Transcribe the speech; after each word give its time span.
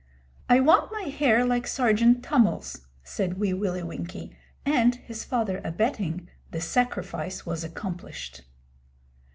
'I 0.49 0.61
want 0.61 0.91
my 0.91 1.03
hair 1.09 1.45
like 1.45 1.67
Sergeant 1.67 2.23
Tummil's,' 2.23 2.87
said 3.03 3.37
Wee 3.39 3.53
Willie 3.53 3.83
Winkie, 3.83 4.35
and, 4.65 4.95
his 4.95 5.23
father 5.23 5.61
abetting, 5.63 6.27
the 6.49 6.59
sacrifice 6.59 7.45
was 7.45 7.63
accomplished. 7.63 8.41